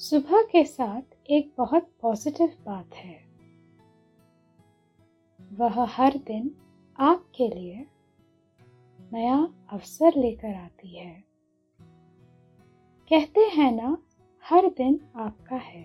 सुबह 0.00 0.42
के 0.42 0.64
साथ 0.64 1.02
एक 1.30 1.52
बहुत 1.58 1.90
पॉजिटिव 2.00 2.52
बात 2.66 2.94
है। 2.94 3.24
वह 5.52 5.84
हर 5.84 6.18
दिन 6.18 6.56
आपके 6.98 7.48
लिए 7.48 7.86
नया 9.12 9.54
अवसर 9.70 10.12
लेकर 10.16 10.54
आती 10.54 10.98
है। 10.98 11.24
कहते 13.10 13.40
हैं 13.40 13.72
ना, 13.72 14.02
हर 14.44 14.66
दिन 14.66 15.00
आपका 15.16 15.56
है। 15.56 15.84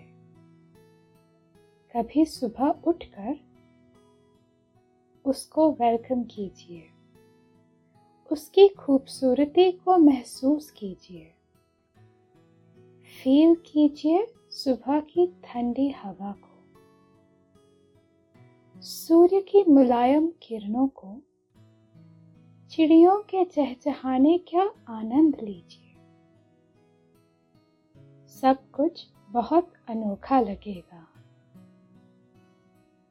कभी 1.96 2.24
सुबह 2.24 2.68
उठकर 2.68 3.36
उसको 5.24 5.72
वेलकम 5.72 6.24
कीजिए। 6.24 6.88
उसकी 8.32 8.68
खूबसूरती 8.68 9.72
को 9.72 9.98
महसूस 9.98 10.70
कीजिए। 10.70 11.35
फील 13.22 13.54
कीजिए 13.54 14.34
सुबह 14.50 15.00
की 15.00 15.26
ठंडी 15.26 15.90
हवा 15.90 16.32
को। 16.32 16.62
सूर्य 18.80 19.40
की 19.40 19.64
मुलायम 19.64 20.32
किरणों 20.42 20.88
को। 20.88 21.22
चिड़ियों 22.70 23.22
के 23.22 23.44
चहचहाने 23.44 24.38
का 24.38 24.74
आनंद 24.88 25.36
लीजिए। 25.40 25.96
सब 28.28 28.70
कुछ 28.70 29.06
बहुत 29.30 29.72
अनोखा 29.88 30.40
लगेगा। 30.40 31.08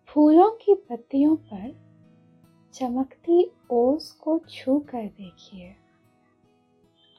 फूलों 0.07 0.51
की 0.51 0.75
पत्तियों 0.75 1.35
पर 1.35 1.75
चमकती 2.73 3.51
ओस 3.71 4.11
को 4.11 4.39
छू 4.39 4.79
कर 4.79 5.05
देखिए। 5.05 5.75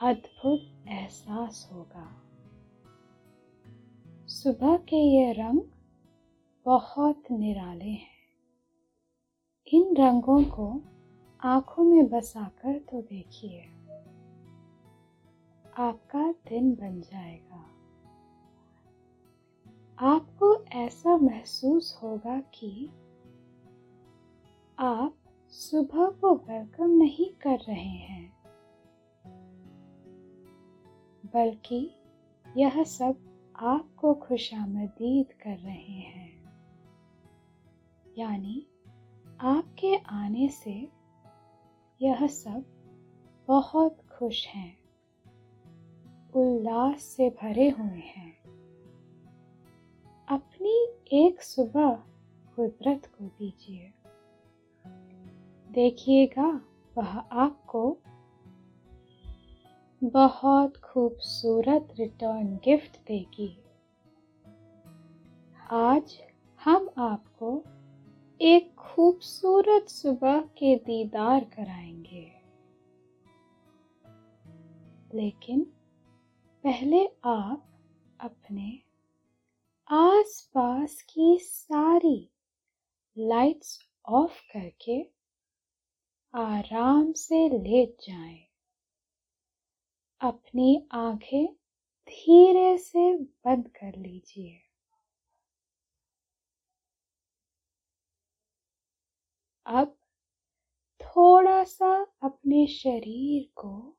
अद्भुत 0.02 0.88
एहसास 0.88 1.70
होगा। 1.72 2.22
सुबह 4.36 4.76
के 4.76 4.96
ये 4.96 5.32
रंग 5.32 5.60
बहुत 6.66 7.22
निराले 7.30 7.90
हैं। 7.90 8.28
इन 9.72 9.96
रंगों 9.96 10.44
को 10.44 10.82
आँखों 11.42 11.84
में 11.84 12.08
बसाकर 12.08 12.78
तो 12.78 13.02
देखिए। 13.02 13.60
आपका 15.76 16.32
दिन 16.32 16.74
बन 16.74 17.00
जाएगा। 17.00 17.70
आपको 19.98 20.64
ऐसा 20.64 21.16
महसूस 21.16 22.00
होगा 22.02 22.40
कि 22.40 22.90
आप 24.78 25.14
सुबह 25.48 26.10
को 26.10 26.34
वेलकम 26.34 26.90
नहीं 26.90 27.30
कर 27.30 27.58
रहे 27.58 27.88
हैं। 27.88 28.36
बल्कि 31.34 31.90
यह 32.56 32.84
सब 32.84 33.35
आपको 33.60 34.14
खुशामदीद 34.14 35.32
कर 35.32 35.56
रहे 35.58 36.00
हैं। 36.00 36.44
यानी, 38.18 38.66
आपके 39.40 39.96
आने 39.96 40.48
से 40.48 40.88
यह 42.02 42.26
सब 42.26 42.64
बहुत 43.48 43.96
खुश 44.18 44.46
हैं। 44.46 44.78
उल्लास 46.34 47.02
से 47.02 47.30
भरे 47.30 47.70
हुए 47.70 47.98
हैं। 47.98 48.42
अपनी 50.28 50.88
एक 51.12 51.42
सुबह 51.42 51.92
कुदरत 52.56 53.06
को 53.06 53.24
दीजिए। 53.24 53.94
देखिएगा, 55.72 56.60
वह 56.98 57.18
आपको 57.18 57.98
बहुत 60.04 60.76
खूबसूरत 60.76 61.88
रिटर्न 61.98 62.56
गिफ्ट 62.56 62.96
देगी 62.96 63.58
आज 65.70 66.18
हम 66.64 66.90
आपको 66.98 67.64
एक 68.40 68.74
खूबसूरत 68.74 69.88
सुबह 69.88 70.40
के 70.40 70.76
दीदार 70.76 71.44
कराएँगे 71.44 72.32
लेकिन 75.14 75.60
पहले 76.64 77.06
आप 77.24 77.68
अपने 78.20 78.82
आसपास 79.90 81.02
की 81.02 81.38
सारी 81.42 82.30
लाइट्स 83.18 83.78
ऑफ़ 84.08 84.40
करके 84.52 85.02
आराम 86.34 87.12
से 87.12 87.48
लेट 87.48 87.96
जाएँ। 88.08 88.45
अपनी 90.20 90.88
आँखें 90.92 91.46
धीरे 92.08 92.76
से 92.78 93.12
बंद 93.18 93.68
कर 93.68 93.98
लीजिए। 93.98 94.62
अब 99.66 99.96
थोड़ा 101.00 101.62
सा 101.64 101.92
अपने 102.22 102.66
शरीर 102.66 103.48
को 103.56 103.96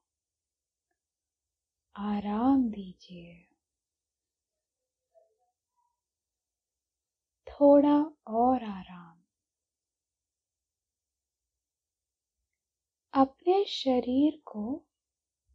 आराम 1.95 2.69
दीजिए। 2.69 3.43
थोड़ा 7.47 7.95
और 8.27 8.63
आराम। 8.63 9.15
अपने 13.13 13.63
शरीर 13.65 14.41
को 14.45 14.83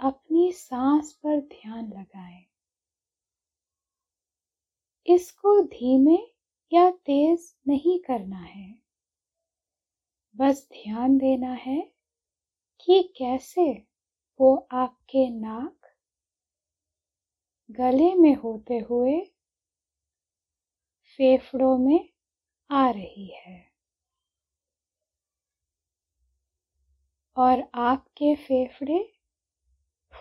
अपनी 0.00 0.50
सांस 0.52 1.12
पर 1.12 1.40
ध्यान 1.40 1.86
लगाएँ। 1.92 2.44
इसको 5.06 5.60
धीमे 5.62 6.16
या 6.72 6.90
तेज 7.06 7.52
नहीं 7.68 7.98
करना 7.98 8.40
है 8.40 8.68
बस 10.36 10.66
ध्यान 10.72 11.16
देना 11.18 11.52
है 11.60 11.80
कि 12.80 13.02
कैसे 13.18 13.64
वो 14.40 14.54
आपके 14.74 15.28
नाक, 15.30 15.90
गले 17.70 18.14
में 18.14 18.34
होते 18.34 18.78
हुए 18.80 19.20
फेफड़ों 21.18 21.76
में 21.78 22.08
आ 22.70 22.88
रही 22.90 23.26
है 23.36 23.58
और 27.36 27.62
आपके 27.74 28.34
फेफड़े 28.36 28.98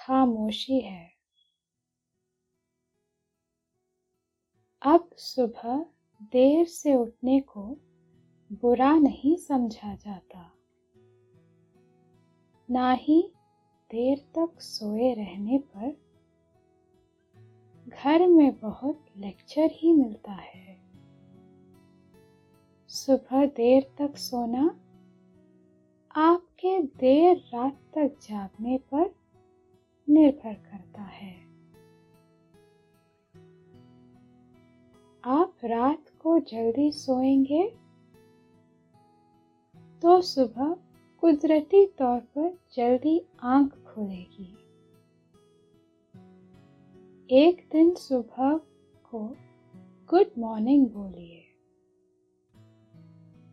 खामोशी 0.00 0.80
है। 0.80 1.10
अब 4.82 5.10
सुबह 5.12 5.86
देर 6.22 6.66
से 6.66 6.94
उठने 6.94 7.40
को 7.40 7.76
बुरा 8.52 8.98
नहीं 8.98 9.36
समझा 9.36 9.94
जाता। 9.94 10.52
ना 12.70 12.92
ही 12.92 13.32
देर 13.90 14.18
तक 14.18 14.60
सोए 14.60 15.14
रहने 15.14 15.58
पर 15.58 15.96
घर 17.88 18.26
में 18.26 18.60
बहुत 18.60 19.04
लेक्चर 19.16 19.70
ही 19.72 19.92
मिलता 19.92 20.32
है। 20.32 20.80
सुबह 22.88 23.46
देर 23.46 23.94
तक 23.98 24.16
सोना 24.16 24.80
आपके 26.14 26.82
देर 26.82 27.36
रात 27.36 27.80
तक 27.94 28.18
जागने 28.22 28.78
पर 28.78 29.19
निर्भर 30.10 30.54
करता 30.54 31.02
है। 31.02 31.40
आप 35.24 35.56
रात 35.64 36.04
को 36.20 36.38
जल्दी 36.38 36.92
सोएँगे? 36.92 37.76
तो 40.02 40.20
सुबह 40.20 40.76
कुदरती 41.20 41.86
तौर 41.86 42.20
पर 42.20 42.58
जल्दी 42.76 43.26
आँख 43.42 43.72
खुलेगी। 43.72 44.56
एक 47.30 47.68
दिन 47.72 47.94
सुबह 47.94 48.56
को 49.10 49.36
गुड 50.10 50.30
मॉर्निंग 50.38 50.86
बोलिए। 50.90 51.44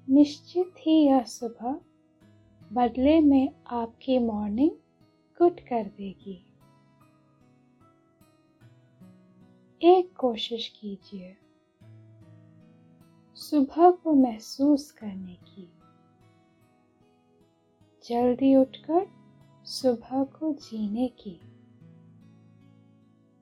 निश्चित 0.09 0.73
ही 0.79 1.05
यह 1.05 1.23
सुबह 1.23 1.81
बदले 2.73 3.19
में 3.19 3.49
आपकी 3.67 4.19
मॉर्निंग 4.19 4.71
गुड 5.39 5.59
कर 5.59 5.83
देगी। 5.83 6.46
एक 9.83 10.17
कोशिश 10.17 10.67
कीजिए 10.67 11.37
सुबह 13.35 13.91
को 13.91 14.13
महसूस 14.13 14.91
करने 14.91 15.35
की। 15.35 15.71
जल्दी 18.09 18.55
उठकर 18.55 19.07
सुबह 19.65 20.23
को 20.23 20.53
जीने 20.53 21.07
की। 21.07 21.39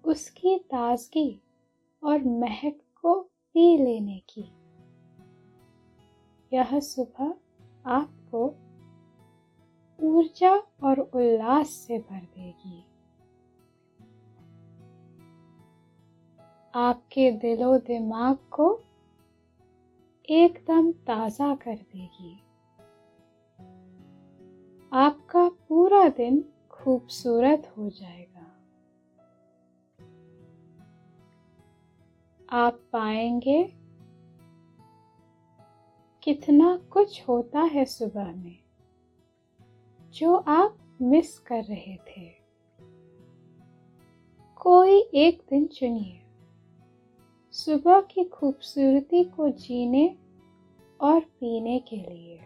उसकी 0.03 0.59
ताजगी 0.59 1.41
और 2.03 2.23
महक 2.23 2.79
को 3.01 3.21
पी 3.21 3.77
लेने 3.77 4.21
की। 4.29 4.45
यह 6.53 6.79
सुबह 6.79 7.33
आपको 7.85 8.55
ऊर्जा 10.07 10.55
और 10.83 10.99
उल्लास 10.99 11.69
से 11.69 11.99
भर 11.99 12.21
देगी। 12.21 12.94
आपके 16.75 17.31
दिलो 17.31 17.77
दिमाग 17.77 18.37
को 18.51 18.83
एकदम 20.29 20.91
ताज़ा 20.91 21.55
कर 21.55 21.75
देगी। 21.75 22.43
आपका 24.93 25.49
पूरा 25.49 26.09
दिन 26.09 26.45
खूबसूरत 26.71 27.73
हो 27.77 27.89
जाएगा। 27.89 28.47
आप 32.49 32.79
पाएँगे 32.93 33.63
कितना 36.23 36.77
कुछ 36.77 37.27
होता 37.27 37.59
है 37.59 37.85
सुबह 37.85 38.35
में, 38.35 38.59
जो 40.13 40.35
आप 40.35 40.97
मिस 41.01 41.39
कर 41.39 41.63
रहे 41.63 41.95
थे। 41.95 42.29
कोई 44.55 44.99
एक 44.99 45.43
दिन 45.49 45.67
चुनिए। 45.67 46.21
सुबह 47.55 48.01
की 48.01 48.23
खूबसूरती 48.23 49.23
को 49.23 49.49
जीने 49.49 50.17
और 51.01 51.19
पीने 51.19 51.79
के 51.79 51.95
लिए। 51.95 52.37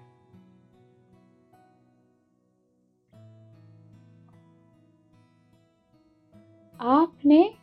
आपने 6.82 7.54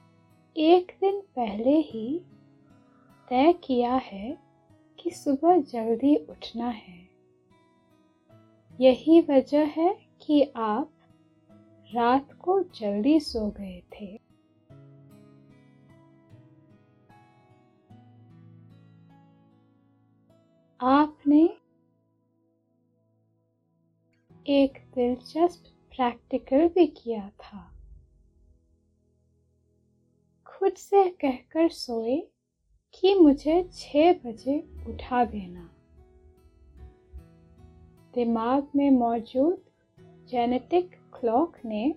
एक 0.56 0.92
दिन 1.00 1.20
पहले 1.20 1.76
ही 1.78 2.20
तय 3.28 3.52
किया 3.52 3.94
है 3.94 4.38
कि 5.00 5.10
सुबह 5.10 5.60
जल्दी 5.60 6.16
उठना 6.16 6.68
है। 6.68 7.08
यही 8.80 9.20
वजह 9.20 9.64
है 9.64 10.08
कि 10.22 10.52
आप 10.56 10.90
रात 11.94 12.32
को 12.32 12.62
जल्दी 12.62 13.20
सो 13.20 13.50
गए 13.50 13.82
थे। 14.00 14.25
आपने 20.80 21.58
एक 24.46 24.72
दिलचस्प 24.94 25.64
प्रैक्टिकल 25.96 26.68
भी 26.68 26.86
किया 26.86 27.28
था। 27.28 27.72
खुद 30.46 30.72
से 30.72 31.10
कहकर 31.10 31.68
सोए 31.68 32.28
कि 32.94 33.14
मुझे 33.14 33.70
छह 33.72 34.12
बजे 34.12 34.84
उठा 34.88 35.24
देना। 35.24 35.70
दिमाग 38.14 38.68
में 38.76 38.90
मौजूद 38.90 39.62
जेनेटिक 40.00 40.90
क्लॉक 41.20 41.56
ने 41.64 41.94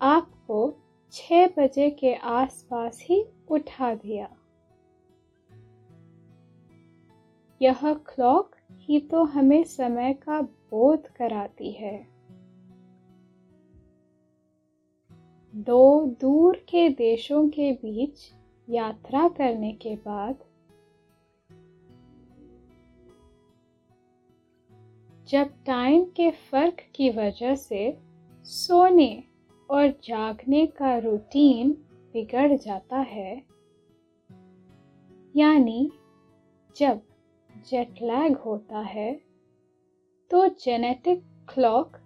आपको 0.00 0.74
छह 1.12 1.46
बजे 1.46 1.90
के 1.90 2.14
आसपास 2.14 2.98
ही 3.02 3.26
उठा 3.50 3.94
दिया। 3.94 4.37
यह 7.60 7.92
क्लॉक 8.06 8.56
ही 8.70 8.98
तो 9.00 9.22
हमें 9.24 9.62
समय 9.64 10.12
का 10.14 10.40
बोध 10.40 11.06
कराती 11.08 11.70
है। 11.72 11.96
दो 15.54 16.04
दूर 16.20 16.56
के 16.68 16.88
देशों 16.88 17.48
के 17.48 17.72
बीच 17.72 18.20
यात्रा 18.68 19.28
करने 19.28 19.72
के 19.72 19.94
बाद, 19.96 20.44
जब 25.28 25.50
टाइम 25.66 26.04
के 26.16 26.30
फ़र्क 26.30 26.76
की 26.94 27.10
वजह 27.10 27.54
से 27.54 27.96
सोने 28.46 29.24
और 29.70 29.88
जागने 30.04 30.66
का 30.66 30.96
रूटीन 30.98 31.72
बिगड़ 32.14 32.56
जाता 32.56 32.98
है, 32.98 33.34
यानी 35.34 35.90
जब 36.76 37.00
जेट 37.66 38.02
लैग 38.02 38.36
होता 38.36 38.78
है 38.78 39.12
तो 40.30 40.46
जेनेटिक 40.48 41.22
क्लॉक 41.54 41.96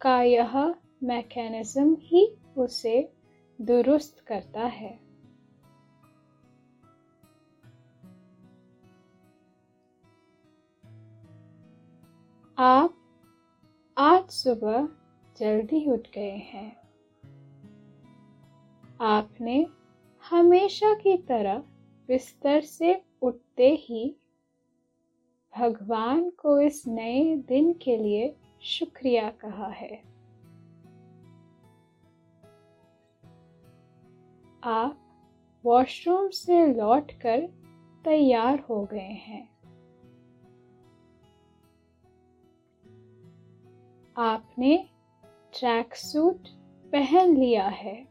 का 0.00 0.22
यह 0.22 0.74
मैकेनिज्म 1.02 1.96
ही 2.00 2.26
उसे 2.56 3.12
दुरुस्त 3.60 4.24
करता 4.26 4.60
है। 4.60 4.90
आप 12.58 12.94
आज 13.96 14.28
सुबह 14.30 14.88
जल्दी 15.40 15.84
उठ 15.90 16.08
गए 16.14 16.36
हैं। 16.46 16.70
आपने 19.00 19.66
हमेशा 20.30 20.94
की 20.94 21.16
तरह 21.16 21.58
बिस्तर 22.08 22.60
से 22.60 23.02
उठते 23.22 23.70
ही 23.74 24.16
भगवान 25.58 26.30
को 26.30 26.60
इस 26.60 26.86
नए 26.86 27.36
दिन 27.36 27.72
के 27.72 27.96
लिए 27.96 28.36
शुक्रिया 28.62 29.30
कहा 29.30 29.66
है। 29.66 30.02
आप 34.64 34.98
वॉशरूम 35.64 36.28
से 36.28 36.66
लौटकर 36.66 37.40
तैयार 38.04 38.60
हो 38.60 38.84
गए 38.84 38.98
हैं। 38.98 39.52
आपने 44.16 44.88
ट्रैक 45.58 45.94
सूट 45.94 46.48
पहन 46.92 47.36
लिया 47.36 47.68
है 47.68 48.08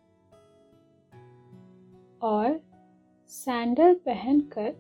और 2.22 2.62
सैंडल 3.28 3.94
पहनकर 3.96 4.72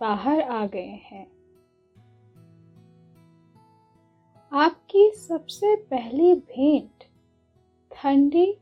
बाहर 0.00 0.40
आ 0.40 0.66
गए 0.66 1.00
हैं। 1.04 1.33
आपकी 4.56 5.10
सबसे 5.10 5.76
पहली 5.76 6.34
भेंट 6.34 7.04
ठंडी 7.92 8.56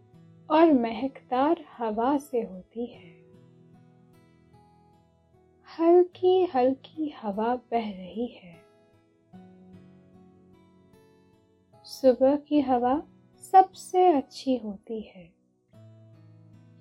और 0.50 0.72
महकदार 0.72 1.64
हवा 1.78 2.18
से 2.18 2.42
होती 2.42 2.86
है। 2.86 3.10
हल्की 5.78 6.44
हल्की 6.44 7.08
हवा 7.10 7.56
बह 7.56 7.90
रही 7.90 8.26
है। 8.26 8.64
सुबह 11.84 12.36
की 12.36 12.60
हवा 12.60 13.02
सबसे 13.52 14.12
अच्छी 14.12 14.56
होती 14.56 15.00
है। 15.00 15.24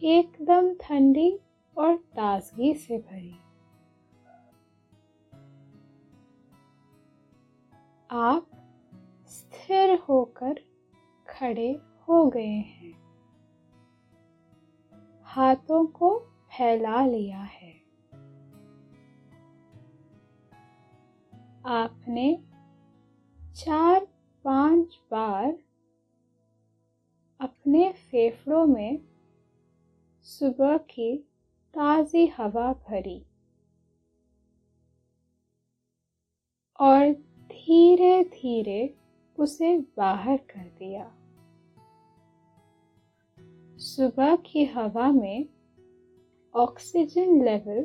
एकदम 0.04 0.74
ठंडी 0.74 1.40
और 1.78 1.96
ताजगी 1.96 2.74
से 2.74 2.98
भरी। 2.98 3.36
आप 8.12 8.61
स्थिर 9.52 10.00
होकर 10.00 10.60
खड़े 11.30 11.72
हो 12.08 12.30
गए 12.30 12.46
हैं। 12.46 12.94
हाथों 15.24 15.86
को 15.86 16.20
फैला 16.20 17.06
लिया 17.06 17.42
है। 17.42 17.72
आपने 21.66 22.44
चार 23.56 24.08
पाँच 24.44 25.00
बार 25.12 25.58
अपने 27.40 27.92
फेफड़ों 27.92 28.66
में 28.66 29.00
सुबह 30.24 30.78
की 30.78 31.18
ताज़ी 31.74 32.28
हवा 32.28 32.74
भरी 32.74 33.26
और 36.80 37.14
धीरे 37.52 38.24
धीरे 38.24 39.01
उसे 39.40 39.78
बाहर 39.78 40.38
कर 40.38 40.64
दिया। 40.80 41.18
सुबह 43.78 44.36
की 44.36 44.66
हवा 44.66 45.12
में 45.12 45.50
ऑक्सीजन 46.56 47.44
लेवल 47.44 47.84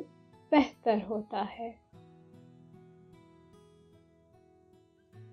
बेहतर 0.51 1.01
होता 1.01 1.41
है। 1.41 1.79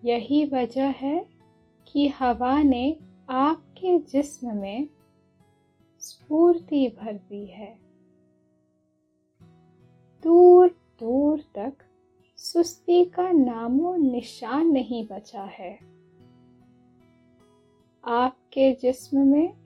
यही 0.04 0.44
वजह 0.44 0.88
है 0.88 1.26
कि 1.86 2.08
हवा 2.08 2.62
ने 2.62 2.96
आपके 3.30 3.98
जिस्म 3.98 4.56
में 4.56 4.88
स्फूर्ति 5.98 6.96
भर 7.00 7.12
दी 7.12 7.46
है। 7.46 7.78
दूर 10.22 10.68
दूर 11.00 11.40
तक 11.54 11.72
सुस्ती 12.36 13.04
का 13.04 13.32
नामो 13.32 13.96
निशान 13.96 14.66
नहीं 14.66 15.06
बचा 15.06 15.42
है। 15.42 15.93
आपके 18.06 18.72
जिस्म 18.72 19.18
में 19.18 19.56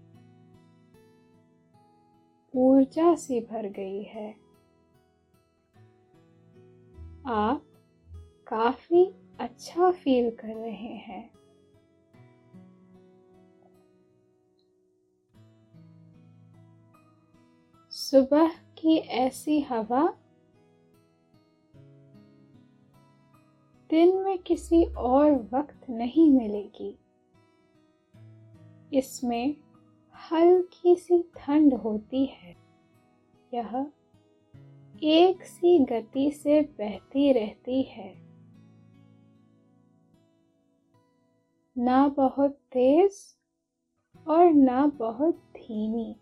ऊर्जा 2.55 3.15
सी 3.15 3.41
भर 3.41 3.67
गई 3.67 4.03
है। 4.03 4.33
आप 7.27 7.63
काफ़ी 8.47 9.15
अच्छा 9.41 9.91
फील 9.91 10.31
कर 10.31 10.55
रहे 10.55 10.95
हैं। 10.97 11.31
सुबह 17.91 18.49
की 18.49 18.97
ऐसी 18.97 19.61
हवा 19.61 20.19
दिन 23.91 24.17
में 24.19 24.39
किसी 24.39 24.85
और 24.85 25.33
वक्त 25.33 25.91
नहीं 25.91 26.31
मिलेगी। 26.31 26.99
इसमें 28.95 29.57
हल्की 30.33 30.97
सी 30.97 31.23
ठंड 31.37 31.75
होती 31.75 32.27
है। 32.27 32.57
यह 33.55 33.93
एक 35.03 35.43
सी 35.43 35.79
गति 35.79 36.31
से 36.31 36.63
बहती 36.63 37.33
रहती 37.33 37.83
है। 37.83 38.29
ना 41.79 42.09
बहुत 42.09 42.51
तेज 42.51 43.37
और 44.29 44.53
ना 44.53 44.87
बहुत 44.87 45.35
धीमी। 45.35 46.17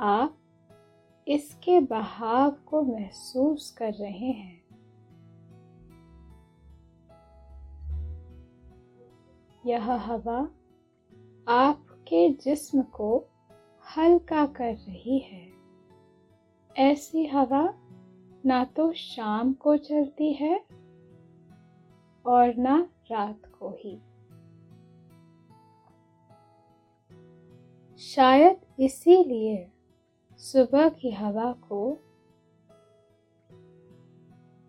आप 0.00 0.38
इसके 1.28 1.80
बहाव 1.80 2.50
को 2.50 2.82
महसूस 2.82 3.70
कर 3.70 3.92
रहे 3.92 4.30
हैं। 4.30 4.63
यह 9.66 9.92
हवा 9.92 10.48
आपके 11.48 12.28
जिस्म 12.28 12.82
को 12.82 13.24
हल्का 13.96 14.46
कर 14.46 14.74
रही 14.74 15.18
है। 15.18 15.52
ऐसी 16.76 17.26
हवा 17.26 17.74
ना 18.46 18.64
तो 18.64 18.92
शाम 18.92 19.52
को 19.52 19.76
चलती 19.76 20.32
है 20.32 20.64
और 22.26 22.54
ना 22.58 22.88
रात 23.12 23.42
को 23.46 23.70
ही। 23.70 23.98
शायद 27.98 28.60
इसीलिए 28.80 29.72
सुबह 30.38 30.88
की 30.88 31.10
हवा 31.10 31.52
को 31.52 31.98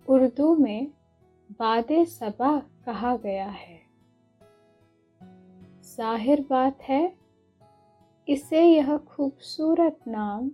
उर्दू 0.07 0.55
में 0.55 0.87
बाद 1.51 1.87
सबा 1.91 2.59
कहा 2.85 3.17
गया 3.17 3.49
है। 3.49 3.74
ज़ाहिर 5.97 6.41
बात 6.49 6.81
है, 6.81 7.01
इसे 8.27 8.61
यह 8.61 8.97
खूबसूरत 8.97 9.99
नाम 10.07 10.49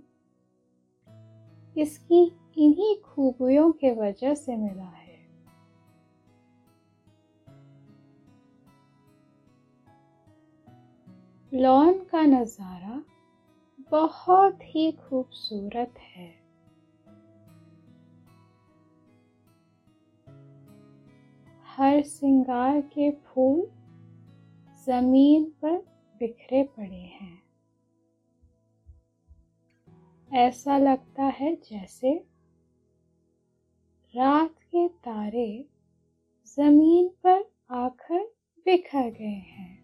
इसकी 1.76 2.22
इन्हीं 2.58 2.96
खूबियों 3.04 3.72
के 3.72 3.92
वजह 3.92 4.34
से 4.34 4.56
मिला 4.56 4.84
है। 4.84 5.20
लॉन 11.52 12.00
का 12.12 12.22
नज़ारा 12.22 13.02
बहुत 13.92 14.60
ही 14.66 14.92
खूबसूरत 14.92 16.00
है। 16.00 16.30
हर 21.68 22.02
सिंगार 22.02 22.82
के 22.82 23.12
फूल 23.12 23.70
ज़मीन 24.88 25.44
पर 25.62 25.78
बिखरे 26.20 26.64
पड़े 26.64 27.04
हैं। 27.16 27.42
ऐसा 30.32 30.78
लगता 30.78 31.24
है 31.24 31.56
जैसे 31.56 32.14
रात 34.14 34.50
के 34.50 34.88
तारे 34.88 35.66
ज़मीन 36.58 37.10
पर 37.24 37.44
आकर 37.72 38.24
बिखर 38.66 39.10
गए 39.10 39.42
हैं। 39.50 39.82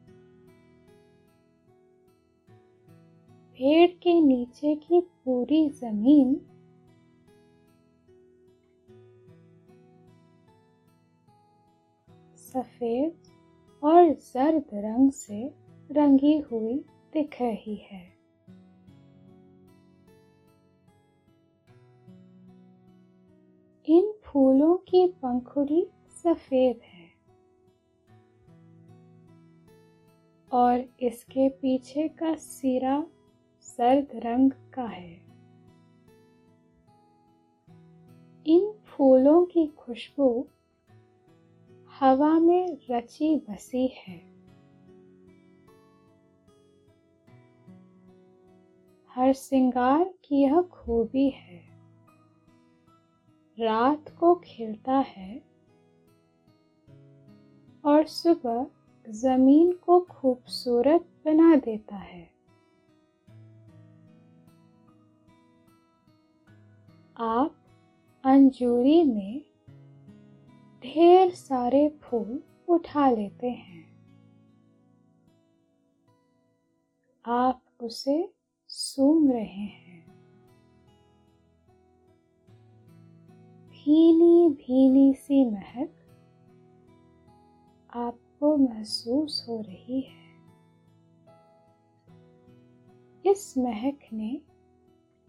पेड़ 3.59 3.89
के 3.89 4.19
नीचे 4.21 4.75
की 4.75 4.99
पूरी 5.01 5.69
ज़मीन 5.69 6.35
सफ़ेद 12.37 13.26
और 13.83 14.13
जर्द 14.13 14.65
रंग 14.73 15.11
से 15.11 15.53
रंगी 15.91 16.37
हुई 16.39 16.85
दिख 17.13 17.41
रही 17.41 17.75
है। 17.75 18.17
इन 23.87 24.13
फूलों 24.23 24.75
की 24.77 25.07
पंखुड़ी 25.07 25.87
सफ़ेद 26.23 26.79
है 26.83 27.05
और 30.51 30.85
इसके 30.99 31.49
पीछे 31.49 32.07
का 32.07 32.35
सिरा 32.35 33.05
सर्द 33.61 34.07
रंग 34.15 34.51
का 34.73 34.85
है। 34.85 35.27
इन 38.45 38.71
फूलों 38.85 39.45
की 39.45 39.67
खुशबू 39.67 40.47
हवा 41.99 42.39
में 42.39 42.77
रची 42.91 43.35
बसी 43.35 43.87
है। 43.87 44.17
हर 49.09 49.33
श्रृंगार 49.33 50.13
की 50.23 50.41
यह 50.41 50.61
खूबी 50.61 51.29
है। 51.29 51.63
रात 53.59 54.17
को 54.19 54.35
खिलता 54.35 54.97
है 54.97 55.43
और 57.85 58.05
सुबह 58.05 58.67
ज़मीन 59.09 59.71
को 59.71 59.99
खूबसूरत 59.99 61.09
बना 61.25 61.55
देता 61.55 61.95
है। 61.95 62.31
आप 67.19 67.55
अंजूरी 68.23 69.03
में 69.03 69.46
ढेर 70.83 71.31
सारे 71.31 71.99
फूल 72.03 72.43
उठा 72.67 73.09
लेते 73.09 73.49
हैं। 73.49 73.87
आप 77.25 77.61
उसे 77.81 78.33
सूंघ 78.67 79.31
रहे 79.31 79.43
हैं। 79.43 80.07
भीनी 83.69 84.49
भीनी 84.49 85.13
सी 85.13 85.49
महक 85.49 85.93
आपको 87.93 88.57
महसूस 88.57 89.45
हो 89.49 89.61
रही 89.61 90.01
है। 90.01 90.27
इस 93.31 93.57
महक 93.57 93.99
ने 94.13 94.41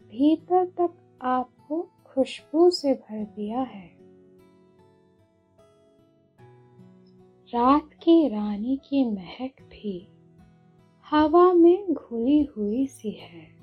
भीतर 0.03 0.67
तक 0.67 1.19
आपको 1.23 1.83
खुशबू 1.83 2.71
से 2.71 2.95
भर 2.95 3.25
दिया 3.25 3.61
है। 3.61 3.98
रात 7.55 7.91
की 7.95 8.29
रानी 8.29 8.77
की 8.77 9.05
महक 9.05 9.63
भी 9.63 10.09
हवा 11.11 11.53
में 11.53 11.95
घुली 11.95 12.45
हुई 12.45 12.87
सी 12.87 13.11
है। 13.11 13.59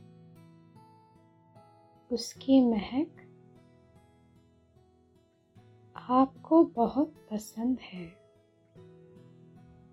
उसकी 2.12 2.62
महक 2.62 3.12
आपको 5.96 6.63
बहुत 6.63 7.13
पसंद 7.32 7.80
है। 7.80 8.06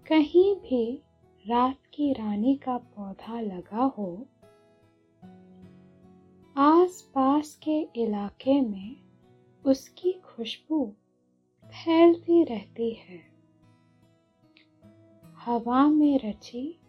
कहीं 0.06 0.56
भी 0.56 1.02
रात 1.48 1.78
की 1.94 2.12
रानी 2.12 2.56
का 2.56 2.78
पौधा 2.78 3.40
लगा 3.40 3.82
हो 3.82 4.26
आस 6.56 7.12
पास 7.14 7.60
के 7.68 8.02
इलाके 8.02 8.60
में 8.60 8.96
उसकी 9.66 10.12
खुशबू 10.12 10.92
फैलती 11.66 12.44
रहती 12.44 12.90
है। 12.90 13.31
हवा 15.44 15.86
में 15.86 16.18
रची 16.18 16.80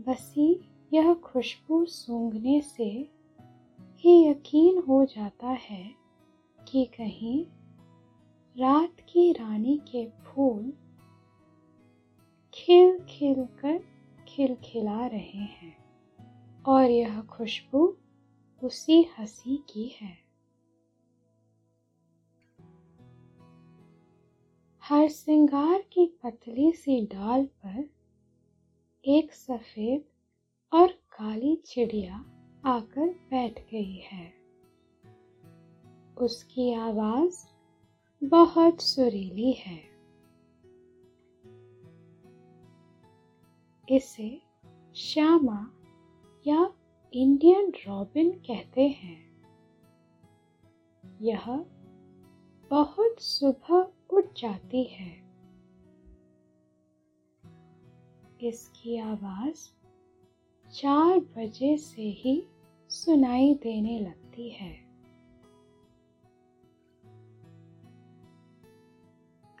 बसी 0.00 0.70
यह 0.92 1.14
खुशबू 1.14 1.84
सूंघने 1.84 2.60
से 2.60 3.10
ही 3.98 4.28
यकीन 4.28 4.78
हो 4.78 5.04
जाता 5.04 5.48
है 5.48 5.94
कि 6.68 6.84
कहीं 6.84 7.46
रात 8.60 8.96
की 9.08 9.32
रानी 9.32 9.78
के 9.78 10.06
फूल 10.06 10.72
खिल 12.54 12.98
खिल 12.98 13.44
कर 13.44 13.84
खिलखिला 14.28 15.06
रहे 15.06 15.38
हैं 15.38 15.76
और 16.68 16.90
यह 16.90 17.20
खुशबू 17.20 17.96
उसी 18.62 19.06
हँसी 19.18 19.56
की 19.56 19.96
है। 20.00 20.27
हर 24.90 25.08
श्रृंगार 25.08 25.84
की 25.92 26.18
पतली 26.22 26.72
सी 26.72 27.06
डाल 27.06 27.44
पर 27.44 27.90
एक 29.04 29.32
सफ़ेद 29.32 30.04
और 30.72 30.88
काली 30.88 31.56
चिड़िया 31.56 32.16
आकर 32.64 33.06
बैठ 33.06 33.70
गई 33.70 33.96
है। 33.96 34.32
उसकी 36.18 36.74
आवाज़ 36.74 37.46
बहुत 38.24 38.80
सुरीली 38.80 39.52
है। 39.52 39.80
इसे 43.96 44.42
श्यामा 44.94 45.70
या 46.46 46.72
इंडियन 47.12 47.72
रॉबिन 47.88 48.30
कहते 48.30 48.88
हैं। 48.88 49.42
यह 51.22 51.66
बहुत 52.70 53.20
सुबह 53.20 53.92
उठ 54.10 54.40
जाती 54.40 54.84
है। 54.84 55.28
इसकी 58.42 58.98
आवाज़ 58.98 59.68
चार 60.70 61.18
बजे 61.18 61.76
से 61.76 62.02
ही 62.02 62.46
सुनाई 62.88 63.54
देने 63.54 64.00
लगती 64.00 64.50
है। 64.50 64.88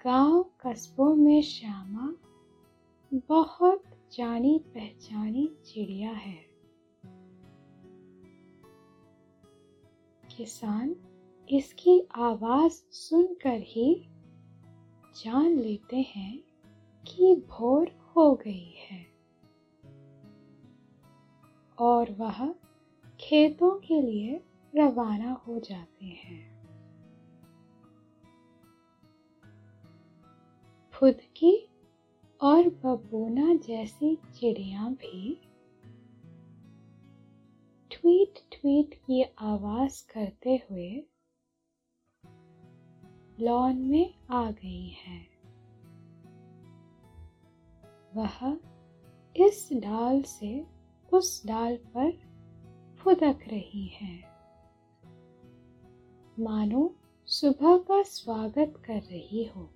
गाँव 0.04 0.42
कस्बों 0.42 1.14
में 1.14 1.42
श्यामा 1.42 2.14
बहुत 3.14 3.82
जानी 4.12 4.58
पहचानी 4.58 5.56
चिड़िया 5.64 6.10
है। 6.10 6.48
किसान 10.36 10.96
इसकी 11.50 12.08
आवाज़ 12.14 12.72
सुनकर 12.72 13.60
ही 13.60 14.08
जान 15.24 15.58
लेते 15.58 15.96
हैं 15.96 16.38
कि 17.06 17.34
भोर 17.34 17.88
हो 17.88 18.34
गई 18.34 18.74
है। 18.76 19.06
और 21.78 22.12
वह 22.12 22.54
खेतों 23.20 23.80
के 23.80 24.02
लिए 24.02 24.40
रवाना 24.76 25.32
हो 25.32 25.58
जाते 25.58 26.06
हैं। 26.06 26.58
फुदकी 30.92 31.68
और 32.40 32.68
बबूना 32.68 33.54
जैसी 33.54 34.16
चिड़िया 34.16 34.88
भी 34.88 35.40
ट्वीट 37.90 38.34
ट्वीट 38.52 38.94
की 38.94 39.22
आवाज़ 39.22 40.06
करते 40.12 40.62
हुए 40.70 41.04
लॉन 43.40 43.76
में 43.76 44.14
आ 44.30 44.50
गई 44.50 44.88
है। 44.88 45.26
वह 48.16 48.56
इस 49.36 49.68
डाल 49.72 50.22
से 50.22 50.66
उस 51.12 51.46
डाल 51.46 51.76
पर 51.76 52.12
फुदक 52.98 53.38
रही 53.48 53.86
है। 53.86 54.24
मानो 56.40 56.94
सुबह 57.26 57.78
का 57.78 58.02
स्वागत 58.02 58.82
कर 58.86 59.02
रही 59.02 59.44
हो। 59.44 59.70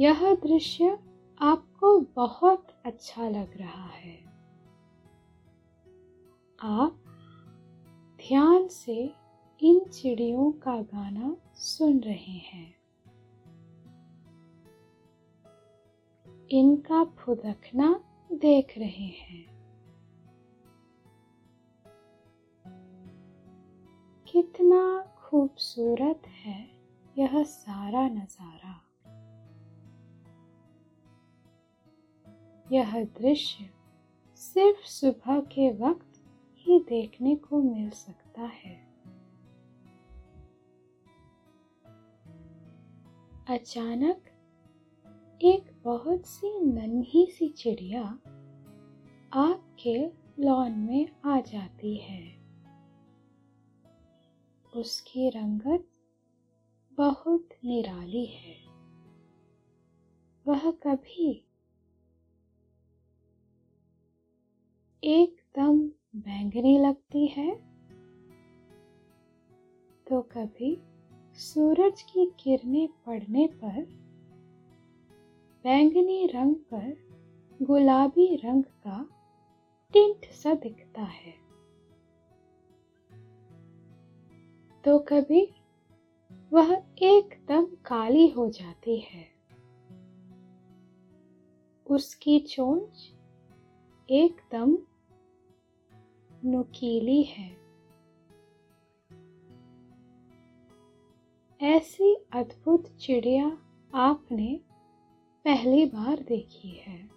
यह 0.00 0.34
दृश्य 0.34 0.98
आपको 1.40 2.00
बहुत 2.00 2.66
अच्छा 2.84 3.28
लग 3.28 3.56
रहा 3.56 3.86
है। 3.86 4.24
आप 6.62 7.04
ध्यान 8.30 8.68
से 8.68 9.14
इन 9.62 9.80
चिड़ियों 9.80 10.52
का 10.52 10.82
गाना 10.82 11.36
सुन 11.54 12.00
रहे 12.00 12.38
हैं। 12.38 12.74
इनका 16.50 17.04
फुदकना 17.04 18.04
देख 18.32 18.78
रहे 18.78 19.06
हैं। 19.06 19.46
कितना 24.26 25.02
खूबसूरत 25.02 26.22
है 26.26 26.70
यह 27.18 27.42
सारा 27.42 28.08
नज़ारा। 28.08 28.82
यह 32.72 33.04
दृश्य 33.04 33.70
सिर्फ़ 34.36 34.86
सुबह 34.86 35.40
के 35.40 35.70
वक्त 35.70 36.09
ही 36.60 36.78
देखने 36.88 37.36
को 37.36 37.62
मिल 37.62 37.90
सकता 37.90 38.42
है। 38.42 38.90
अचानक 43.48 44.22
एक 45.42 45.82
बहुत 45.84 46.26
सी 46.26 46.60
नन्ही 46.60 47.26
सी 47.26 47.48
चिड़िया 47.48 48.02
आपके 49.32 50.06
लॉन 50.42 50.72
में 50.72 51.08
आ 51.24 51.40
जाती 51.40 51.96
है। 51.96 52.40
उसकी 54.76 55.30
रंगत 55.30 55.86
बहुत 56.92 57.48
निराली 57.64 58.26
है। 58.26 58.56
वह 60.46 60.70
कभी 60.70 61.46
एकदम 65.04 65.99
बैंगनी 66.16 66.78
लगती 66.78 67.26
है 67.26 67.54
तो 70.06 70.22
कभी 70.22 70.82
सूरज 71.34 72.02
की 72.02 72.32
किरणें 72.40 72.88
पड़ने 73.06 73.46
पर 73.46 73.84
बैंगनी 75.64 76.26
रंग 76.26 76.54
पर 76.54 76.96
गुलाबी 77.62 78.36
रंग 78.36 78.64
का 78.64 79.08
टिंट 79.92 80.24
सा 80.24 80.54
दिखता 80.54 81.02
है। 81.02 81.34
तो 84.84 84.98
कभी 84.98 85.54
वह 86.52 86.82
एकदम 87.02 87.64
काली 87.64 88.28
हो 88.28 88.48
जाती 88.48 88.98
है। 88.98 89.26
उसकी 91.86 92.38
चोंच 92.40 93.12
एकदम 94.10 94.78
नुकीली 96.44 97.22
है। 97.22 97.60
ऐसी 101.60 102.14
अद्भुत 102.32 102.86
चिड़िया 102.86 103.58
आपने 103.94 104.60
पहली 105.44 105.86
बार 105.86 106.22
देखी 106.22 106.68
है। 106.68 107.10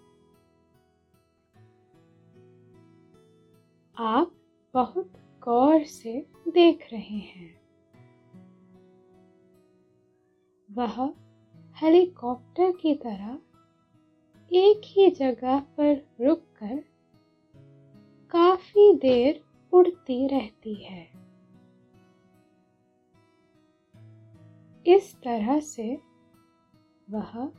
आप 3.96 4.34
बहुत 4.74 5.12
गौर 5.44 5.84
से 5.84 6.26
देख 6.48 6.88
रहे 6.92 7.18
हैं। 7.18 7.60
वह 10.72 11.14
हेलीकॉप्टर 11.76 12.72
की 12.72 12.94
तरह 12.94 13.38
एक 14.52 14.80
ही 14.84 15.10
जगह 15.10 15.60
पर 15.60 16.08
रुककर 16.20 16.93
काफ़ी 18.36 18.92
देर 18.94 19.44
उड़ती 19.72 20.28
रहती 20.28 20.74
है। 20.74 21.02
इस 24.86 25.14
तरह 25.24 25.60
से 25.60 26.00
वह 27.10 27.52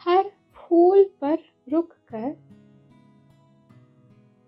हर 0.00 0.30
फूल 0.54 1.04
पर 1.20 1.38
रुककर 1.68 2.36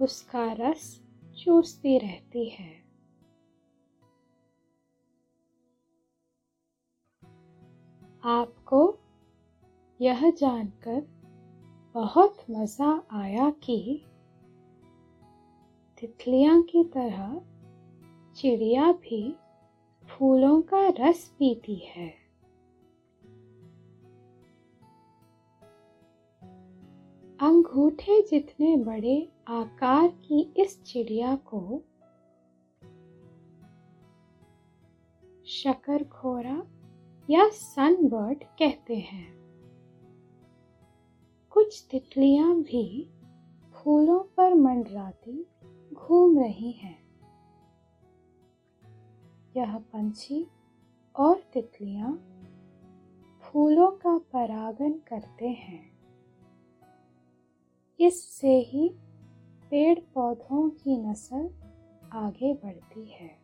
उसका 0.01 0.53
रस 0.53 1.03
चूसती 1.45 1.99
रहती 1.99 2.49
है। 2.49 2.83
आपको 8.25 8.99
यह 10.01 10.31
जानकर 10.31 11.07
बहुत 11.95 12.37
मज़ा 12.51 13.03
आया 13.13 13.51
कि 13.51 14.05
तितलियाँ 16.03 16.63
की 16.63 16.85
तरह 16.85 17.41
चिड़िया 18.37 18.93
भी 18.93 19.37
फूलों 20.09 20.63
का 20.63 20.89
रस 20.89 21.29
पीती 21.39 21.75
है। 21.75 22.09
अंगूठे 27.41 28.23
जितने 28.23 28.77
बड़े 28.77 29.33
आकार 29.49 30.09
की 30.09 30.53
इस 30.57 30.83
चिड़िया 30.83 31.37
को 31.37 31.83
शकरखोरा 35.47 36.63
या 37.31 37.49
सनबर्ड 37.49 38.45
कहते 38.45 38.97
हैं। 38.97 39.33
कुछ 41.51 41.87
तितलियाँ 41.91 42.55
भी 42.55 43.11
फूलों 43.73 44.21
पर 44.21 44.55
मंडराती 44.55 45.47
घूम 46.03 46.39
रही 46.39 46.73
हैं। 46.73 46.99
यह 49.57 49.79
पंछी 49.79 50.47
और 51.17 51.43
तितलियाँ 51.53 52.13
फूलों 53.41 53.91
का 53.91 54.19
परागन 54.19 54.93
करते 54.93 55.49
हैं। 55.49 55.93
इससे 58.01 58.59
ही 58.59 58.89
पेड़ 59.71 59.99
पौधों 60.15 60.71
की 60.71 60.97
नस्ल 60.97 61.51
आगे 62.13 62.55
बढ़ती 62.55 63.05
है। 63.07 63.43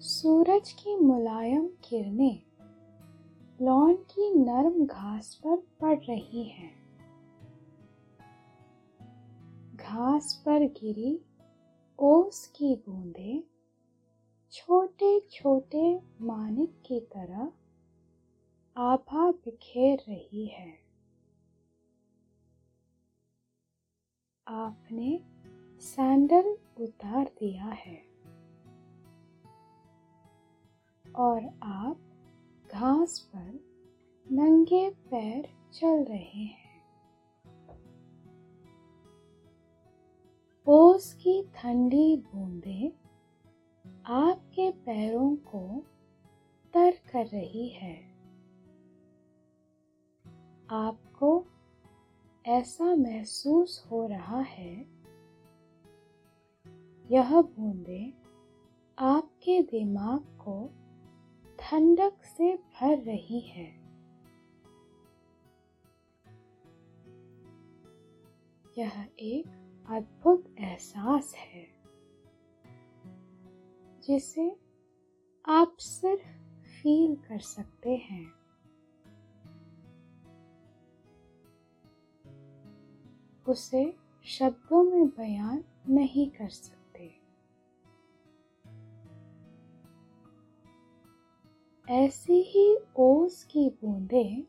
सूरज 0.00 0.72
की 0.72 0.96
मुलायम 0.96 1.66
किरणें 1.66 2.49
लॉन 3.62 3.94
की 3.94 4.34
नरम 4.34 4.86
घास 4.86 5.34
पर 5.34 5.56
पड़ 5.80 5.98
रही 5.98 6.44
हैं। 6.44 6.74
घास 9.76 10.42
पर 10.46 10.60
गिरी 10.60 11.24
ओस 11.98 12.46
की 12.46 12.74
बूंदें 12.74 13.42
छोटे 14.52 15.20
छोटे 15.20 16.02
मानिक 16.20 16.82
की 16.86 17.00
तरह 17.00 17.52
आभा 18.76 19.30
बिखेर 19.30 19.98
रही 20.08 20.46
है। 20.46 20.78
आपने 24.48 25.24
सैंडल 25.80 26.58
उतार 26.80 27.24
दिया 27.24 27.66
है। 27.66 28.10
और 31.16 31.60
आप 31.62 32.06
घास 32.72 33.18
पर 33.18 33.60
नंगे 34.32 34.90
पैर 34.90 35.48
चल 35.72 36.04
रहे 36.04 36.44
हैं। 36.44 36.82
ओस 40.66 41.12
की 41.14 41.42
ठंडी 41.54 42.16
बूंदें 42.16 42.90
आपके 44.06 44.70
पैरों 44.70 45.36
को 45.36 45.82
तर 46.74 46.90
कर 47.12 47.26
रही 47.26 47.68
है। 47.68 47.96
आपको 50.70 51.44
ऐसा 52.44 52.94
महसूस 52.96 53.84
हो 53.90 54.06
रहा 54.06 54.40
है, 54.40 54.74
यह 57.10 57.40
बूंदें 57.42 58.12
आपके 58.98 59.60
दिमाग 59.62 60.18
को 60.18 60.58
ठंडक 61.70 62.22
से 62.24 62.56
भर 62.56 62.98
रही 62.98 63.40
है। 63.40 63.66
यह 68.78 69.08
एक 69.18 69.46
अद्भुत 69.90 70.54
एहसास 70.58 71.34
है, 71.34 71.66
जिसे 74.02 74.56
आप 75.46 75.76
सिर्फ़ 75.80 76.28
फील 76.62 77.16
कर 77.16 77.38
सकते 77.38 77.96
हैं। 77.96 78.32
उसे 83.48 83.96
शब्दों 84.24 84.82
में 84.82 85.08
बयान 85.08 85.64
नहीं 85.88 86.30
कर 86.30 86.48
सकते। 86.48 86.79
ऐसी 91.90 92.42
ही 92.42 92.78
ओस 92.96 93.44
की 93.44 93.70
बूंदें 93.70 94.42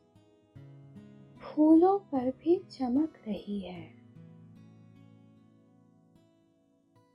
फूलों 1.40 2.00
पर 2.00 2.32
भी 2.32 2.60
चमक 2.60 3.14
रही 3.28 3.60
है। 3.60 3.94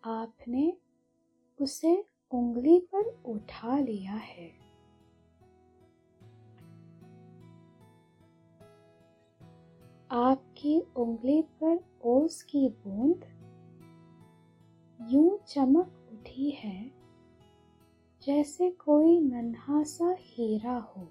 आपने 0.04 0.76
उसे 1.60 2.04
उंगली 2.30 2.80
पर 2.80 3.22
उठा 3.26 3.78
लिया 3.78 4.12
है। 4.12 4.48
आपकी 10.10 10.80
उंगली 10.80 11.42
पर 11.42 11.84
ओस 12.04 12.42
की 12.42 12.68
बूंद 12.68 13.24
यूँ 15.10 15.38
चमक 15.48 16.08
उठी 16.12 16.50
है 16.50 16.95
जैसे 18.26 18.70
कोई 18.70 19.20
नन्हा 19.20 19.82
सा 19.82 20.16
हीरा 20.18 20.78
हो। 20.78 21.08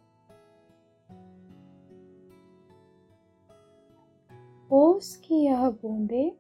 ओस 4.72 5.16
की 5.16 5.36
यह 5.36 5.70
बूंदे 5.70 6.40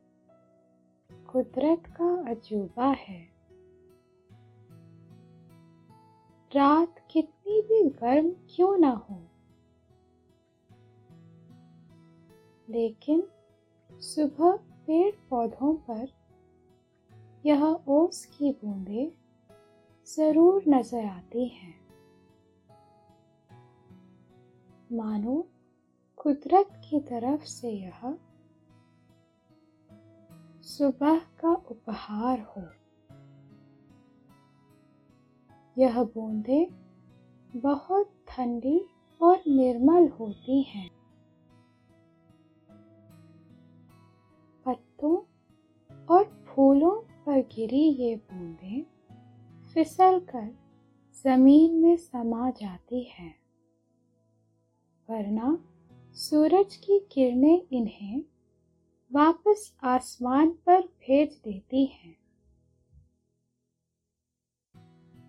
कुदरत 1.11 1.83
का 1.88 2.29
अजूबा 2.29 2.91
है। 2.91 3.27
रात 6.55 7.07
कितनी 7.11 7.61
भी 7.61 7.89
गर्म 7.89 8.29
क्यों 8.29 8.77
ना 8.77 8.91
हो। 8.91 9.21
लेकिन 12.69 13.23
सुबह 13.99 14.51
पेड़ 14.57 15.15
पौधों 15.29 15.75
पर 15.75 16.07
यह 17.45 17.63
ओस 17.88 18.25
की 18.25 18.51
बूंदें 18.51 19.24
ज़रूर 20.07 20.63
नज़र 20.67 21.05
आती 21.05 21.47
हैं। 21.47 21.73
मानो 24.91 25.47
कुदरत 26.17 26.81
की 26.89 26.99
तरफ़ 26.99 27.43
से 27.43 27.69
यह 27.69 28.17
सुबह 30.61 31.19
का 31.19 31.53
उपहार 31.71 32.39
हो। 32.41 32.63
यह 35.77 36.03
बूंदें 36.03 36.67
बहुत 37.61 38.13
ठंडी 38.27 38.85
और 39.21 39.43
निर्मल 39.47 40.07
होती 40.09 40.61
हैं। 40.61 40.89
पत्तों 44.65 45.17
और 46.15 46.23
फूलों 46.45 46.95
पर 47.25 47.41
गिरी 47.41 47.83
ये 47.83 48.15
बूंदें 48.15 48.94
फिसल 49.75 50.19
कर 50.19 50.57
ज़मीन 51.23 51.73
में 51.73 51.97
समा 51.97 52.49
जाती 52.49 53.03
हैं। 53.03 53.35
वरना 55.09 55.65
सूरज 56.13 56.75
की 56.75 56.99
किरणें 57.11 57.67
इन्हें 57.71 58.21
वापस 59.13 59.77
आसमान 59.83 60.49
पर 60.49 60.81
भेज 60.81 61.41
देती 61.43 61.85
हैं। 61.85 62.17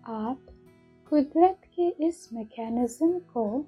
आप 0.05 0.45
कुदरत 1.09 1.61
के 1.65 1.89
इस 2.07 2.33
मैकेनिज्म 2.33 3.19
को 3.19 3.65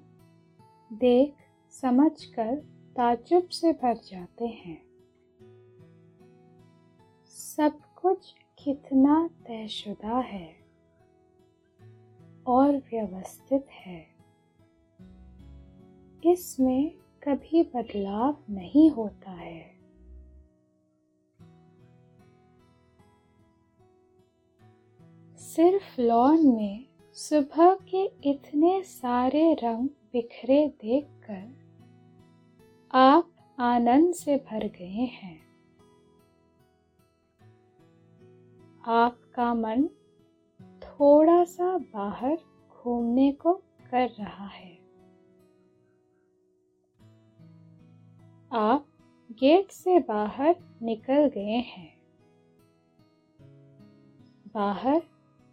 देख 0.92 1.34
समझकर 1.70 2.56
ताजुब 2.96 3.48
से 3.48 3.72
भर 3.72 3.94
जाते 3.94 4.46
हैं। 4.46 4.82
सब 7.26 7.80
कुछ 8.02 8.34
कितना 8.58 9.28
तयशुदा 9.28 10.18
है। 10.18 10.59
और 12.50 12.76
व्यवस्थित 12.76 13.66
है। 13.70 14.06
इसमें 16.26 16.90
कभी 17.22 17.62
बदलाव 17.62 18.36
नहीं 18.50 18.90
होता 18.90 19.30
है। 19.30 19.80
सिर्फ़ 25.36 26.00
लॉन 26.00 26.46
में 26.46 26.86
सुबह 27.14 27.74
के 27.74 28.30
इतने 28.30 28.82
सारे 28.82 29.54
रंग 29.54 29.88
बिखरे 30.12 30.66
देखकर 30.68 31.60
आप 32.92 33.30
आनंद 33.58 34.14
से 34.14 34.36
भर 34.36 34.66
गए 34.66 35.06
हैं। 35.14 35.40
आपका 38.84 39.54
मन 39.54 39.88
थोड़ा 41.00 41.44
सा 41.44 41.78
बाहर 41.78 42.38
घूमने 42.70 43.32
को 43.32 43.54
कर 43.90 44.08
रहा 44.08 44.46
है। 44.46 44.78
आप 48.52 48.86
गेट 49.32 49.70
से 49.70 49.98
बाहर 49.98 50.56
निकल 50.82 51.26
गए 51.26 51.56
हैं। 51.56 52.00
बाहर 54.54 55.02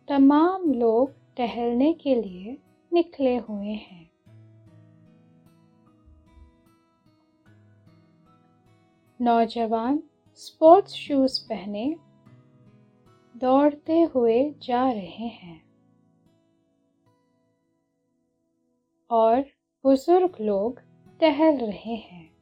तमाम 0.07 0.73
लोग 0.73 1.11
टहलने 1.37 1.93
के 1.93 2.21
लिए 2.21 2.57
निकले 2.93 3.37
हुए 3.37 3.73
हैं। 3.73 4.11
नौजवान 9.21 10.03
स्पोर्ट्स 10.33 10.93
शूज़ 10.93 11.49
पहने 11.49 11.95
दौड़ते 13.37 14.01
हुए 14.01 14.51
जा 14.51 14.91
रहे 14.91 15.27
हैं। 15.27 15.67
और 19.09 19.41
बुज़ुर्ग 19.83 20.35
लोग 20.41 20.79
टहल 21.19 21.57
रहे 21.57 21.95
हैं। 21.95 22.37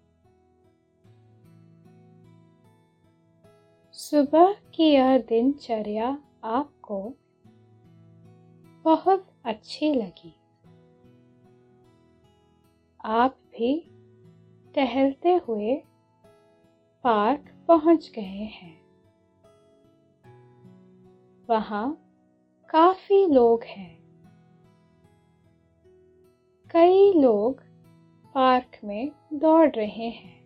सुबह 3.91 4.53
की 4.75 4.83
यह 4.83 5.17
दिनचर्या 5.17 6.23
आपको 6.43 7.13
बहुत 8.83 9.27
अच्छी 9.45 9.93
लगी। 9.93 10.35
आप 13.05 13.37
भी 13.51 13.89
टहलते 14.75 15.35
हुए 15.35 15.75
पार्क 17.03 17.65
पहुँच 17.67 18.11
गए 18.15 18.49
हैं। 18.53 18.84
वहाँ 21.49 21.97
काफ़ी 22.69 23.27
लोग 23.27 23.63
हैं। 23.63 24.05
कई 26.71 27.13
लोग 27.13 27.61
पार्क 28.33 28.79
में 28.83 29.11
दौड़ 29.33 29.69
रहे 29.69 30.09
हैं। 30.09 30.45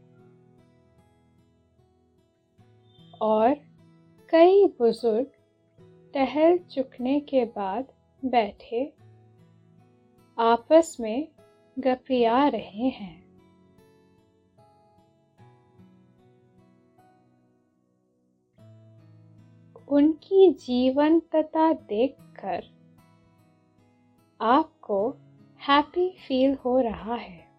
और 3.21 3.53
कई 4.29 4.65
बुज़ुर्ग 4.79 5.31
टहल 6.13 6.57
चुकने 6.57 7.19
के 7.19 7.45
बाद 7.45 7.88
बैठे 8.25 8.93
आपस 10.38 10.97
में 10.99 11.27
गपिया 11.79 12.47
रहे 12.47 12.88
हैं। 12.88 13.18
उनकी 19.89 20.54
जीवंतता 20.54 21.73
देखकर 21.73 22.63
आपको 24.41 25.10
हैप्पी 25.67 26.10
फील 26.28 26.56
हो 26.56 26.80
रहा 26.80 27.15
है। 27.15 27.49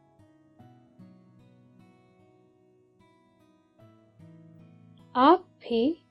आप 5.16 5.44
भी 5.60 6.04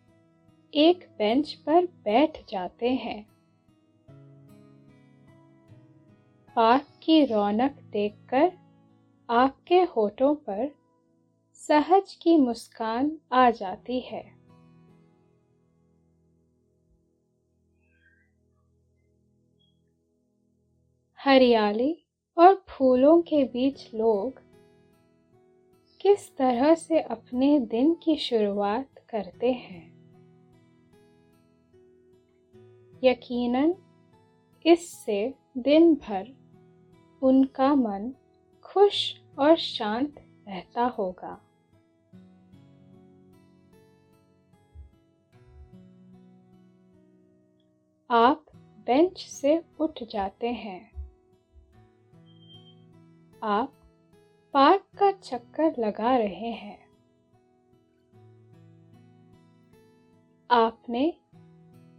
एक 0.73 1.15
बेंच 1.17 1.53
पर 1.53 1.85
बैठ 1.85 2.49
जाते 2.49 2.89
हैं। 2.89 3.29
पार्क 6.55 6.85
की 7.03 7.25
रौनक 7.25 7.71
देखकर 7.71 8.51
आपके 9.29 9.81
होठों 9.81 10.35
पर 10.35 10.75
सहज 11.53 12.15
की 12.15 12.37
मुस्कान 12.37 13.17
आ 13.31 13.49
जाती 13.49 13.99
है। 13.99 14.38
हरियाली 21.23 22.05
और 22.37 22.63
फूलों 22.69 23.21
के 23.21 23.43
बीच 23.43 23.93
लोग 23.93 24.41
किस 26.01 26.37
तरह 26.37 26.75
से 26.75 26.99
अपने 27.01 27.59
दिन 27.59 27.93
की 27.93 28.15
शुरुआत 28.15 28.89
करते 29.09 29.51
हैं? 29.51 29.89
यकीनन 33.03 33.75
इससे 34.65 35.33
दिन 35.57 35.95
भर 35.95 36.27
उनका 37.21 37.75
मन 37.75 38.13
खुश 38.63 39.21
और 39.39 39.55
शांत 39.55 40.15
रहता 40.47 40.85
होगा। 40.85 41.41
आप 48.09 48.45
बेंच 48.85 49.17
से 49.17 49.63
उठ 49.79 50.03
जाते 50.03 50.47
हैं। 50.47 50.88
आप 53.43 53.73
पार्क 54.53 54.83
का 54.99 55.11
चक्कर 55.11 55.75
लगा 55.79 56.17
रहे 56.17 56.51
हैं। 56.51 56.89
आपने 60.51 61.17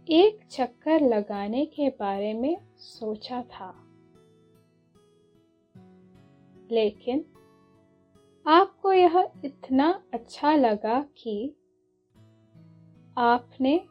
एक 0.09 0.47
चक्कर 0.51 1.01
लगाने 1.01 1.65
के 1.65 1.89
बारे 1.89 2.33
में 2.33 2.57
सोचा 2.75 3.41
था। 3.41 3.69
लेकिन 6.71 7.25
आपको 8.47 8.93
यह 8.93 9.31
इतना 9.45 10.03
अच्छा 10.13 10.55
लगा 10.55 11.05
कि 11.17 11.55
आपने 13.17 13.85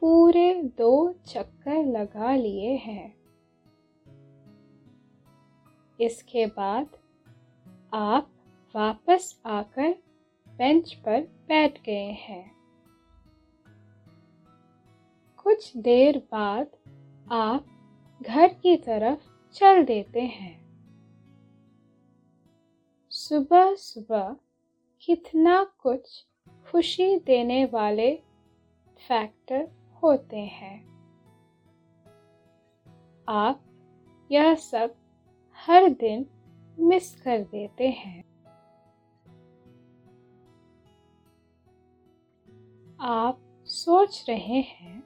पूरे 0.00 0.62
दो 0.62 1.12
चक्कर 1.12 1.84
लगा 1.84 2.34
लिए 2.34 2.76
हैं। 2.76 3.21
इसके 6.02 6.46
बाद 6.46 6.88
आप 7.94 8.30
वापस 8.74 9.42
आकर 9.46 10.02
बेंच 10.48 10.94
पर 10.94 11.20
बैठ 11.20 11.82
गए 11.82 12.10
हैं। 12.10 12.56
कुछ 15.36 15.76
देर 15.76 16.18
बाद 16.18 16.66
आप 17.32 17.66
घर 18.22 18.48
की 18.48 18.76
तरफ़ 18.76 19.52
चल 19.52 19.84
देते 19.84 20.20
हैं। 20.20 20.62
सुबह 23.10 23.74
सुबह 23.74 24.36
कितना 25.02 25.64
कुछ 25.64 26.26
खुशी 26.70 27.16
देने 27.18 27.64
वाले 27.64 28.16
फैक्टर 29.08 29.68
होते 30.02 30.38
हैं। 30.38 30.92
आप 33.28 33.64
यह 34.30 34.54
सब 34.54 35.01
हर 35.66 35.88
दिन 35.88 36.26
मिस 36.78 37.22
कर 37.22 37.42
देते 37.42 37.88
हैं। 37.88 38.24
आप 43.00 43.64
सोच 43.64 44.26
रहे 44.28 44.60
हैं। 44.60 45.02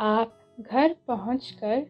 आप 0.00 0.56
घर 0.60 0.96
पहुंचकर 1.08 1.86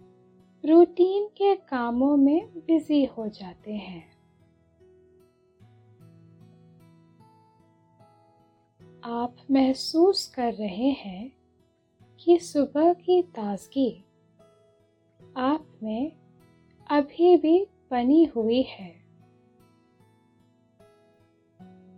रूटीन 0.64 1.28
के 1.28 1.56
कामों 1.56 2.16
में 2.16 2.58
बिज़ी 2.58 3.04
हो 3.04 3.28
जाते 3.28 3.74
हैं। 3.74 4.16
आप 9.04 9.36
महसूस 9.50 10.34
कर 10.34 10.54
रहे 10.54 10.90
हैं 10.90 11.32
कि 12.20 12.38
सुबह 12.38 12.92
की 12.92 13.22
ताजगी 13.22 14.02
आप 15.36 15.65
में 15.82 16.12
अभी 16.90 17.36
भी 17.36 17.66
बनी 17.90 18.24
हुई 18.24 18.62
है। 18.62 19.06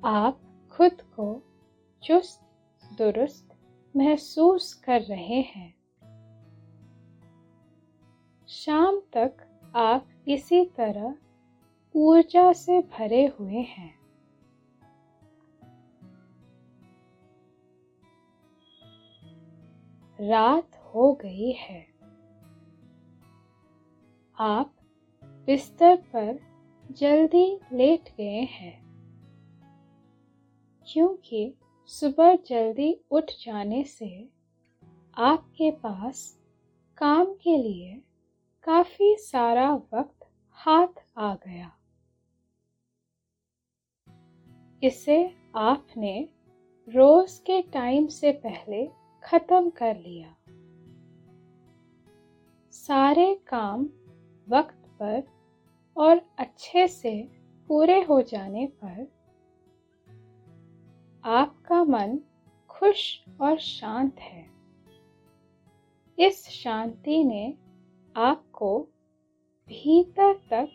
आप 0.05 0.41
खुद 0.73 1.03
को 1.03 1.43
चुस्त, 2.03 2.41
दुरुस्त 2.99 3.57
महसूस 3.97 4.75
कर 4.75 5.01
रहे 5.01 5.41
हैं। 5.41 5.79
शाम 8.49 9.01
तक 9.13 9.37
आप 9.75 10.09
इसी 10.29 10.65
तरह 10.65 11.17
ऊर्जा 11.97 12.53
से 12.53 12.81
भरे 12.81 13.27
हुए 13.27 13.57
हैं। 13.57 13.99
रात 20.21 20.77
हो 20.77 21.13
गई 21.13 21.53
है। 21.53 21.88
आप 24.41 24.75
बिस्तर 25.23 25.97
पर 25.97 26.41
जल्दी 26.91 27.61
लेट 27.73 28.09
गए 28.19 28.41
हैं। 28.41 28.89
क्योंकि 30.93 31.55
सुबह 31.87 32.37
जल्दी 32.37 33.01
उठ 33.11 33.25
जाने 33.45 33.85
से 33.85 34.29
आपके 35.17 35.71
पास 35.71 36.39
काम 36.99 37.25
के 37.25 37.57
लिए 37.57 38.03
काफ़ी 38.65 39.17
सारा 39.17 39.75
वक्त 39.75 40.29
हाथ 40.53 41.19
आ 41.19 41.35
गया। 41.35 41.73
इसे 44.83 45.35
आपने 45.57 46.29
रोज 46.89 47.39
के 47.39 47.63
टाइम 47.63 48.07
से 48.07 48.33
पहले 48.33 48.91
खत्म 49.25 49.71
कर 49.71 49.97
लिया। 49.97 50.37
सारे 52.71 53.35
काम 53.35 53.89
वक्त 54.49 54.85
पर 55.03 55.23
और 55.97 56.21
अच्छे 56.39 56.89
से 56.89 57.29
पूरे 57.69 58.03
हो 58.03 58.23
जाने 58.23 58.67
पर 58.67 59.13
आपका 61.25 61.85
मन 61.85 62.19
खुश 62.69 63.25
और 63.41 63.59
शांत 63.59 64.19
है। 64.19 64.51
इस 66.19 66.49
शांति 66.49 67.25
ने 67.25 67.55
आपको 68.17 68.89
भीतर 69.69 70.35
तक 70.35 70.69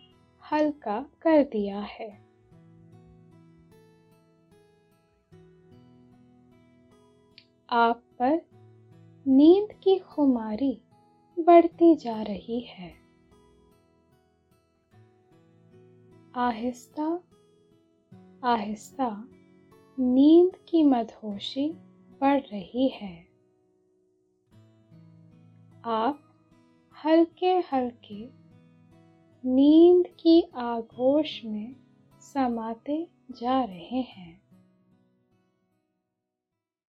हल्का 0.52 1.06
कर 1.22 1.44
दिया 1.44 1.80
है। 1.80 2.24
आप 7.70 8.04
पर 8.20 8.42
नींद 9.28 9.74
की 9.84 10.00
खुमारी 10.00 10.82
बढ़ती 11.40 11.96
जा 11.96 12.22
रही 12.22 12.60
है। 12.60 13.03
आहिस्ता 16.36 17.24
आहिस्ता, 18.43 19.28
नींद 20.00 20.52
की 20.69 20.84
मदहोशी 20.84 21.69
बढ़ 22.22 22.41
रही 22.41 22.88
है। 22.88 23.28
आप 25.86 26.19
हल्के 27.06 27.52
हल्के 27.52 28.30
नींद 29.46 30.08
की 30.08 30.52
आगोश 30.56 31.46
में 31.46 31.76
समाते 32.22 33.08
जा 33.32 33.63
रहे 33.63 34.02
हैं। 34.02 34.42